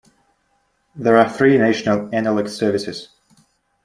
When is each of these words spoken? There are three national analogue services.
There 0.95 1.15
are 1.17 1.29
three 1.29 1.59
national 1.59 2.09
analogue 2.11 2.47
services. 2.47 3.09